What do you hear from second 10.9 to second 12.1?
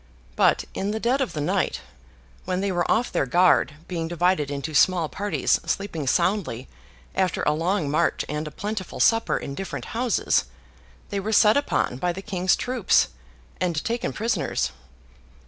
they were set upon